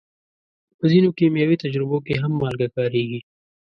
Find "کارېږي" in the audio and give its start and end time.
2.77-3.19